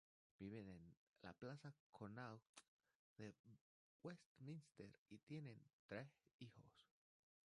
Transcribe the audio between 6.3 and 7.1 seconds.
hijos.